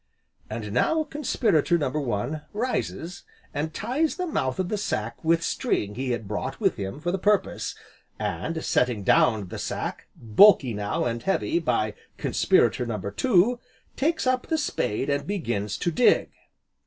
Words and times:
And 0.49 0.71
now 0.71 1.03
Conspirator 1.03 1.77
No. 1.77 1.87
One 1.91 2.41
rises, 2.53 3.21
and 3.53 3.71
ties 3.71 4.15
the 4.15 4.25
mouth 4.25 4.57
of 4.57 4.69
the 4.69 4.77
sack 4.79 5.23
with 5.23 5.43
string 5.43 5.93
he 5.93 6.09
had 6.09 6.27
brought 6.27 6.59
with 6.59 6.77
him 6.77 6.99
for 6.99 7.11
the 7.11 7.19
purpose, 7.19 7.75
and 8.17 8.65
setting 8.65 9.03
down 9.03 9.49
the 9.49 9.59
sack, 9.59 10.07
bulky 10.15 10.73
now 10.73 11.05
and 11.05 11.21
heavy, 11.21 11.59
by 11.59 11.93
Conspirator 12.17 12.87
No. 12.87 12.97
Two, 13.11 13.59
takes 13.95 14.25
up 14.25 14.47
the 14.47 14.57
spade 14.57 15.07
and 15.07 15.27
begins 15.27 15.77
to 15.77 15.91
dig. 15.91 16.31